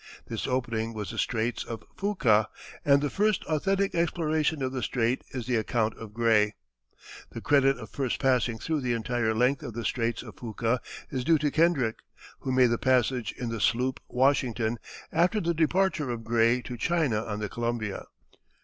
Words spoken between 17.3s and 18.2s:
the Columbia.